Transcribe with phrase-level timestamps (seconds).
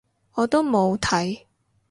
[0.33, 1.45] 我都冇睇